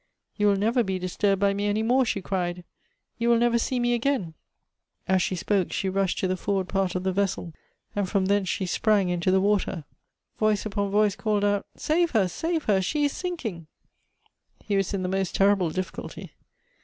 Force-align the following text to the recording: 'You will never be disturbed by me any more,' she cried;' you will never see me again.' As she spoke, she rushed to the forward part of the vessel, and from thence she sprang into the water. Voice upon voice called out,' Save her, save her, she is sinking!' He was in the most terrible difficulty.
'You 0.35 0.47
will 0.47 0.55
never 0.55 0.81
be 0.83 0.97
disturbed 0.97 1.39
by 1.39 1.53
me 1.53 1.67
any 1.67 1.83
more,' 1.83 2.05
she 2.05 2.23
cried;' 2.23 2.63
you 3.19 3.29
will 3.29 3.37
never 3.37 3.59
see 3.59 3.79
me 3.79 3.93
again.' 3.93 4.33
As 5.07 5.21
she 5.21 5.35
spoke, 5.35 5.71
she 5.71 5.89
rushed 5.89 6.17
to 6.17 6.27
the 6.27 6.35
forward 6.35 6.67
part 6.67 6.95
of 6.95 7.03
the 7.03 7.11
vessel, 7.11 7.53
and 7.95 8.09
from 8.09 8.25
thence 8.25 8.49
she 8.49 8.65
sprang 8.65 9.09
into 9.09 9.29
the 9.29 9.39
water. 9.39 9.83
Voice 10.39 10.65
upon 10.65 10.89
voice 10.89 11.15
called 11.15 11.43
out,' 11.45 11.67
Save 11.77 12.09
her, 12.15 12.27
save 12.27 12.63
her, 12.63 12.81
she 12.81 13.05
is 13.05 13.11
sinking!' 13.11 13.67
He 14.65 14.75
was 14.75 14.91
in 14.91 15.03
the 15.03 15.07
most 15.07 15.35
terrible 15.35 15.69
difficulty. 15.69 16.31